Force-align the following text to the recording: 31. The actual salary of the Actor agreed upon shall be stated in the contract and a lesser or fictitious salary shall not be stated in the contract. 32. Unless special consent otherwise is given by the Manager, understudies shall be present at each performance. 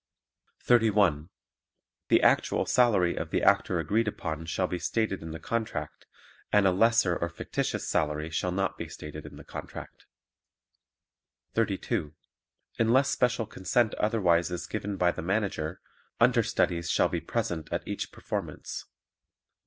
31. 0.63 1.29
The 2.07 2.23
actual 2.23 2.65
salary 2.65 3.15
of 3.15 3.29
the 3.29 3.43
Actor 3.43 3.77
agreed 3.77 4.07
upon 4.07 4.47
shall 4.47 4.65
be 4.65 4.79
stated 4.79 5.21
in 5.21 5.29
the 5.29 5.37
contract 5.39 6.07
and 6.51 6.65
a 6.65 6.71
lesser 6.71 7.15
or 7.15 7.29
fictitious 7.29 7.87
salary 7.87 8.31
shall 8.31 8.51
not 8.51 8.79
be 8.79 8.89
stated 8.89 9.27
in 9.27 9.35
the 9.35 9.43
contract. 9.43 10.07
32. 11.53 12.15
Unless 12.79 13.11
special 13.11 13.45
consent 13.45 13.93
otherwise 13.99 14.49
is 14.49 14.65
given 14.65 14.97
by 14.97 15.11
the 15.11 15.21
Manager, 15.21 15.79
understudies 16.19 16.89
shall 16.89 17.07
be 17.07 17.21
present 17.21 17.71
at 17.71 17.87
each 17.87 18.11
performance. 18.11 18.85